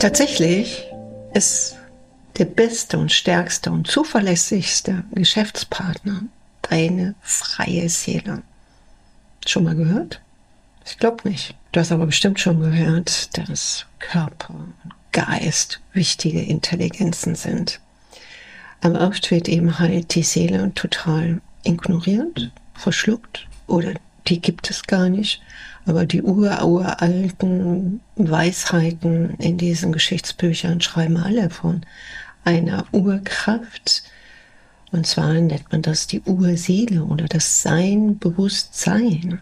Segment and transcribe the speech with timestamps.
[0.00, 0.86] Tatsächlich
[1.34, 1.76] ist
[2.38, 6.22] der beste und stärkste und zuverlässigste Geschäftspartner
[6.62, 8.42] deine freie Seele.
[9.44, 10.20] Schon mal gehört?
[10.86, 11.56] Ich glaube nicht.
[11.72, 14.74] Du hast aber bestimmt schon gehört, dass Körper und
[15.10, 17.80] Geist wichtige Intelligenzen sind.
[18.80, 23.94] Aber oft wird eben halt die Seele total ignoriert, verschluckt oder
[24.28, 25.40] die gibt es gar nicht.
[25.86, 31.80] Aber die uralten Weisheiten in diesen Geschichtsbüchern schreiben alle von
[32.44, 34.02] einer Urkraft.
[34.92, 39.40] Und zwar nennt man das die Urseele oder das Sein, Bewusstsein.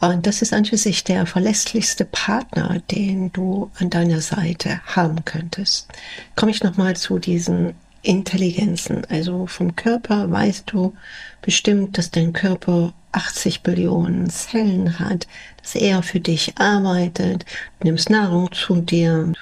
[0.00, 5.24] Und das ist an für sich der verlässlichste Partner, den du an deiner Seite haben
[5.24, 5.88] könntest.
[6.34, 9.04] Komme ich nochmal zu diesen Intelligenzen.
[9.08, 10.94] Also vom Körper weißt du
[11.40, 15.26] bestimmt, dass dein Körper 80 Billionen Zellen hat,
[15.62, 17.44] dass er für dich arbeitet,
[17.82, 19.32] nimmst Nahrung zu dir,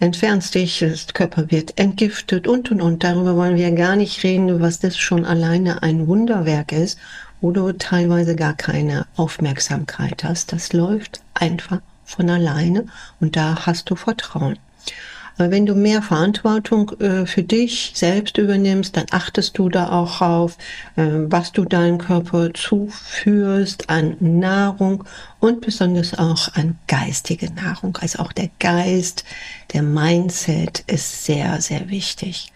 [0.00, 3.04] entfernst dich, das Körper wird entgiftet und und und.
[3.04, 6.98] Darüber wollen wir gar nicht reden, was das schon alleine ein Wunderwerk ist,
[7.40, 10.52] wo du teilweise gar keine Aufmerksamkeit hast.
[10.52, 12.86] Das läuft einfach von alleine
[13.20, 14.58] und da hast du Vertrauen.
[15.38, 20.20] Aber wenn du mehr Verantwortung äh, für dich selbst übernimmst, dann achtest du da auch
[20.20, 20.58] auf,
[20.96, 25.04] äh, was du deinem Körper zuführst an Nahrung
[25.40, 27.96] und besonders auch an geistige Nahrung.
[28.00, 29.24] Also auch der Geist,
[29.72, 32.52] der Mindset ist sehr, sehr wichtig.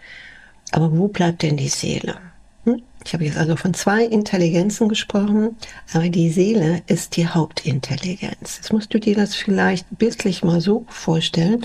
[0.72, 2.16] Aber wo bleibt denn die Seele?
[2.64, 2.82] Hm?
[3.04, 5.56] Ich habe jetzt also von zwei Intelligenzen gesprochen,
[5.92, 8.56] aber die Seele ist die Hauptintelligenz.
[8.56, 11.64] Jetzt musst du dir das vielleicht bildlich mal so vorstellen.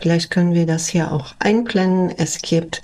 [0.00, 2.14] Vielleicht können wir das hier auch einblenden.
[2.16, 2.82] Es gibt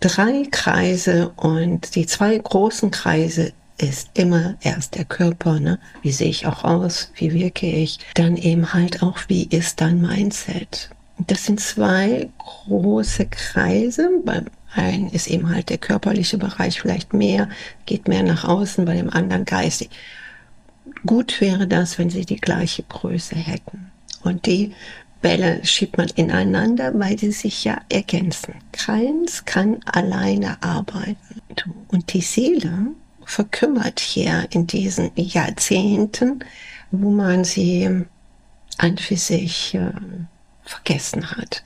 [0.00, 5.78] drei Kreise und die zwei großen Kreise ist immer erst der Körper, ne?
[6.02, 7.10] Wie sehe ich auch aus?
[7.16, 7.98] Wie wirke ich?
[8.14, 10.90] Dann eben halt auch, wie ist dein Mindset?
[11.26, 14.08] Das sind zwei große Kreise.
[14.24, 17.48] Beim einen ist eben halt der körperliche Bereich vielleicht mehr,
[17.86, 19.90] geht mehr nach außen, bei dem anderen geistig.
[21.06, 23.90] Gut wäre das, wenn sie die gleiche Größe hätten.
[24.22, 24.72] Und die
[25.24, 28.56] Bälle schiebt man ineinander, weil sie sich ja ergänzen.
[28.72, 31.16] Keins kann alleine arbeiten.
[31.88, 32.88] Und die Seele
[33.24, 36.40] verkümmert hier in diesen Jahrzehnten,
[36.90, 38.04] wo man sie
[38.76, 39.92] an für sich äh,
[40.62, 41.62] vergessen hat.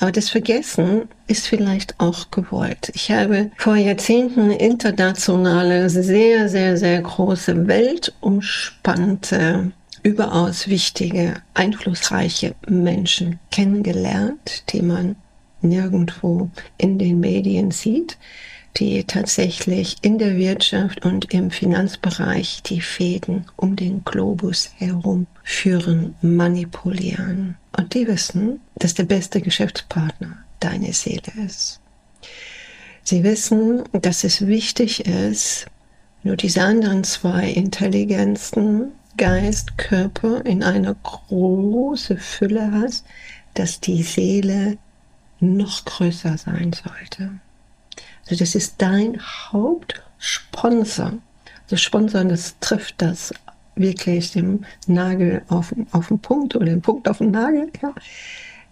[0.00, 2.90] Aber das Vergessen ist vielleicht auch gewollt.
[2.92, 9.70] Ich habe vor Jahrzehnten internationale, sehr, sehr, sehr große, weltumspannende
[10.06, 15.16] überaus wichtige, einflussreiche Menschen kennengelernt, die man
[15.62, 18.16] nirgendwo in den Medien sieht,
[18.76, 26.14] die tatsächlich in der Wirtschaft und im Finanzbereich die Fäden um den Globus herum führen,
[26.22, 27.56] manipulieren.
[27.76, 31.80] Und die wissen, dass der beste Geschäftspartner deine Seele ist.
[33.02, 35.66] Sie wissen, dass es wichtig ist,
[36.22, 43.04] nur diese anderen zwei Intelligenzen Geist, Körper in einer große Fülle hast,
[43.54, 44.78] dass die Seele
[45.40, 47.40] noch größer sein sollte.
[48.24, 51.14] Also das ist dein Hauptsponsor.
[51.64, 53.32] Also Sponsor, das trifft das
[53.74, 57.70] wirklich den Nagel auf, auf den Punkt oder den Punkt auf den Nagel.
[57.82, 57.94] Ja.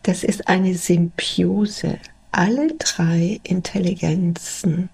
[0.02, 1.98] Das ist eine Symbiose.
[2.32, 4.88] Alle drei Intelligenzen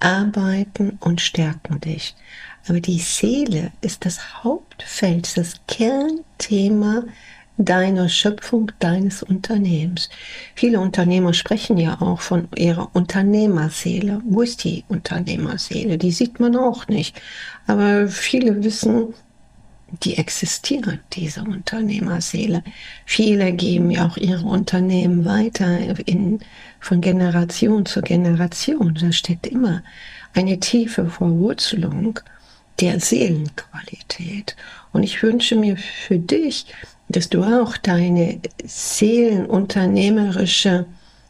[0.00, 2.14] arbeiten und stärken dich.
[2.66, 7.04] Aber die Seele ist das Hauptfeld, das Kernthema
[7.58, 10.08] deiner Schöpfung, deines Unternehmens.
[10.54, 14.22] Viele Unternehmer sprechen ja auch von ihrer Unternehmerseele.
[14.24, 15.98] Wo ist die Unternehmerseele?
[15.98, 17.20] Die sieht man auch nicht.
[17.66, 19.12] Aber viele wissen,
[20.04, 22.62] die existiert, diese Unternehmerseele.
[23.06, 26.40] Viele geben ja auch ihre Unternehmen weiter in,
[26.78, 28.96] von Generation zu Generation.
[29.00, 29.82] Da steckt immer
[30.34, 32.20] eine tiefe Verwurzelung
[32.80, 34.56] der Seelenqualität.
[34.92, 36.66] Und ich wünsche mir für dich,
[37.08, 40.86] dass du auch deine seelenunternehmerische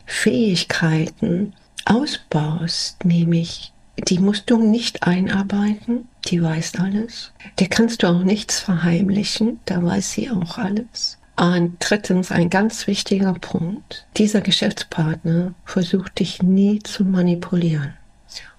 [0.06, 1.54] Fähigkeiten
[1.84, 3.72] ausbaust, nämlich
[4.08, 7.32] die musst du nicht einarbeiten, die weiß alles.
[7.58, 11.18] Der kannst du auch nichts verheimlichen, da weiß sie auch alles.
[11.36, 17.94] Und drittens, ein ganz wichtiger Punkt, dieser Geschäftspartner versucht dich nie zu manipulieren.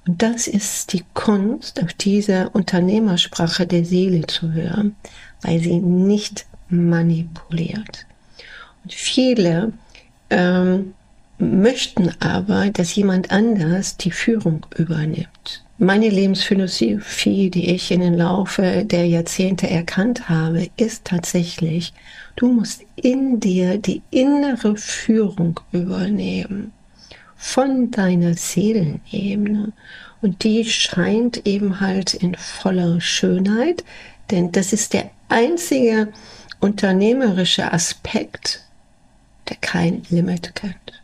[0.10, 4.96] Und das ist die Kunst, auf diese Unternehmersprache der Seele zu hören,
[5.44, 8.08] weil sie nicht manipuliert.
[8.84, 9.72] Und viele
[10.32, 10.96] ähm,
[11.38, 15.64] möchten aber, dass jemand anders die Führung übernimmt.
[15.78, 21.94] Meine Lebensphilosophie, die ich in den Laufe der Jahrzehnte erkannt habe, ist tatsächlich,
[22.36, 26.74] du musst in dir die innere Führung übernehmen
[27.40, 29.72] von deiner Seelenebene.
[30.22, 33.86] Und die scheint eben halt in voller Schönheit,
[34.30, 36.10] denn das ist der einzige
[36.60, 38.66] unternehmerische Aspekt,
[39.48, 41.02] der kein Limit kennt.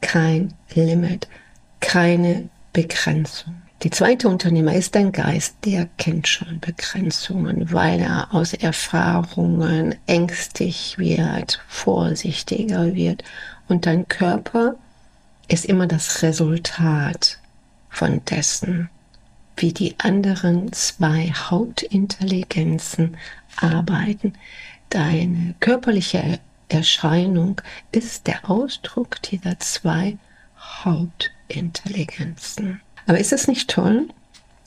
[0.00, 1.26] Kein Limit,
[1.80, 3.54] keine Begrenzung.
[3.82, 10.96] Die zweite Unternehmer ist dein Geist, der kennt schon Begrenzungen, weil er aus Erfahrungen ängstlich
[10.98, 13.24] wird, vorsichtiger wird.
[13.66, 14.76] Und dein Körper
[15.52, 17.38] ist immer das Resultat
[17.90, 18.88] von dessen,
[19.56, 23.16] wie die anderen zwei Hauptintelligenzen
[23.56, 24.32] arbeiten.
[24.88, 27.60] Deine körperliche Erscheinung
[27.92, 30.16] ist der Ausdruck dieser zwei
[30.58, 32.80] Hauptintelligenzen.
[33.06, 34.08] Aber ist es nicht toll,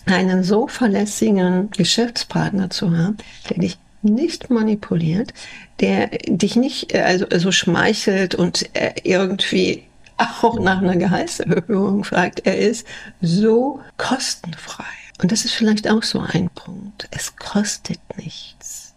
[0.05, 3.17] einen so verlässlichen Geschäftspartner zu haben,
[3.49, 5.33] der dich nicht manipuliert,
[5.79, 9.85] der dich nicht äh, also so schmeichelt und äh, irgendwie
[10.17, 12.45] auch nach einer Gehaltserhöhung fragt.
[12.45, 12.85] Er ist
[13.21, 14.83] so kostenfrei.
[15.21, 17.07] Und das ist vielleicht auch so ein Punkt.
[17.12, 18.94] Es kostet nichts.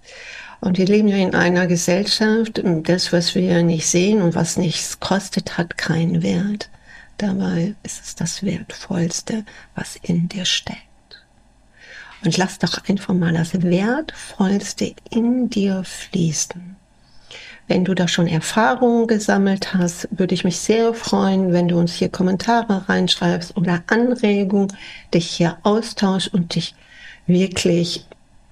[0.60, 4.98] Und wir leben ja in einer Gesellschaft, das, was wir nicht sehen und was nichts
[4.98, 6.68] kostet, hat keinen Wert.
[7.18, 9.44] Dabei ist es das Wertvollste,
[9.76, 10.78] was in dir steckt.
[12.24, 16.77] Und lass doch einfach mal das Wertvollste in dir fließen.
[17.68, 21.92] Wenn du da schon Erfahrungen gesammelt hast, würde ich mich sehr freuen, wenn du uns
[21.92, 24.72] hier Kommentare reinschreibst oder Anregungen,
[25.12, 26.74] dich hier austauschst und dich
[27.26, 28.06] wirklich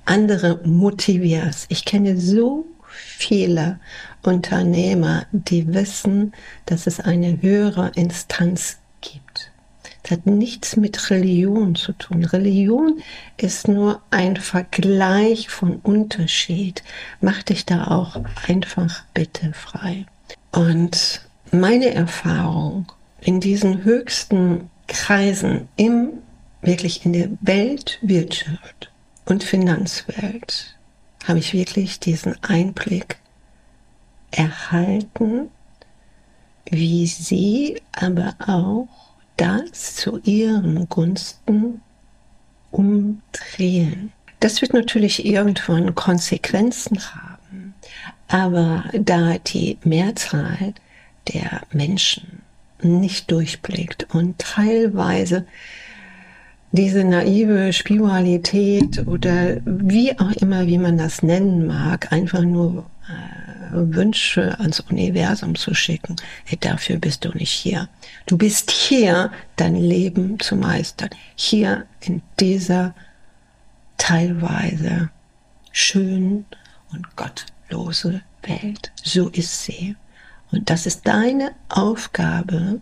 [0.05, 1.67] andere motivierst.
[1.71, 3.81] Ich kenne so viele
[4.23, 6.33] Unternehmer, die wissen,
[6.67, 8.86] dass es eine höhere Instanz gibt.
[10.07, 12.25] Das hat nichts mit Religion zu tun.
[12.25, 13.03] Religion
[13.37, 16.85] ist nur ein Vergleich von Unterschied.
[17.21, 18.17] Mach dich da auch
[18.47, 20.07] einfach bitte frei.
[20.53, 22.87] Und meine Erfahrung
[23.21, 26.11] in diesen höchsten Kreisen im
[26.63, 28.93] wirklich in der Weltwirtschaft
[29.25, 30.77] und Finanzwelt
[31.27, 33.19] habe ich wirklich diesen Einblick
[34.31, 35.51] erhalten,
[36.71, 39.06] wie sie aber auch
[39.37, 41.81] das zu ihren Gunsten
[42.71, 44.13] umdrehen.
[44.41, 47.75] Das wird natürlich irgendwann Konsequenzen haben,
[48.29, 50.75] aber da die Mehrzahl
[51.33, 52.43] der Menschen
[52.83, 55.47] nicht durchblickt und teilweise
[56.73, 63.36] diese naive Spiritualität oder wie auch immer, wie man das nennen mag, einfach nur äh,
[63.95, 66.17] Wünsche ans Universum zu schicken.
[66.45, 67.89] Hey, dafür bist du nicht hier.
[68.27, 71.11] Du bist hier, dein Leben zu meistern.
[71.35, 72.95] Hier in dieser
[73.99, 75.11] teilweise
[75.73, 76.45] schön
[76.93, 78.93] und gottlose Welt.
[79.03, 79.97] So ist sie.
[80.53, 82.81] Und das ist deine Aufgabe,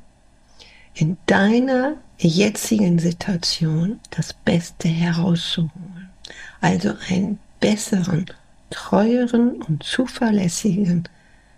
[0.95, 6.11] in deiner jetzigen Situation das Beste herauszuholen.
[6.61, 8.27] Also einen besseren,
[8.75, 11.09] treueren und zuverlässigen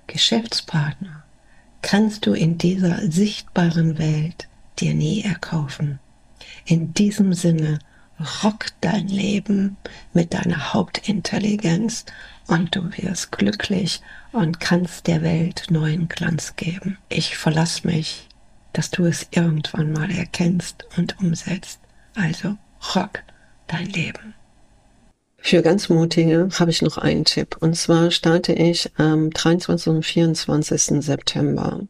[0.07, 1.25] Geschäftspartner
[1.83, 4.49] kannst du in dieser sichtbaren Welt
[4.79, 5.99] dir nie erkaufen.
[6.65, 7.79] In diesem Sinne
[8.43, 9.77] rock dein Leben
[10.13, 12.05] mit deiner Hauptintelligenz
[12.47, 14.01] und du wirst glücklich
[14.33, 16.99] und kannst der Welt neuen Glanz geben.
[17.09, 18.27] Ich verlasse mich
[18.77, 21.81] dass du es irgendwann mal erkennst und umsetzt.
[22.15, 22.59] Also
[22.95, 23.23] rock
[23.69, 24.35] dein Leben.
[25.49, 27.57] Für ganz Mutige habe ich noch einen Tipp.
[27.61, 29.87] Und zwar starte ich am 23.
[29.93, 31.05] und 24.
[31.05, 31.83] September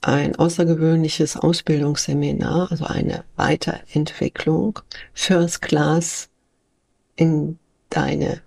[0.00, 4.80] ein außergewöhnliches Ausbildungsseminar, also eine Weiterentwicklung
[5.12, 6.28] First Class
[7.14, 8.40] in deine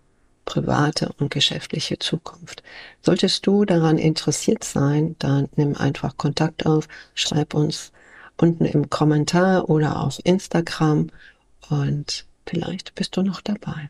[0.43, 2.61] private und geschäftliche Zukunft.
[3.01, 7.93] Solltest du daran interessiert sein, dann nimm einfach Kontakt auf, schreib uns
[8.35, 11.09] unten im Kommentar oder auf Instagram
[11.69, 13.89] und vielleicht bist du noch dabei.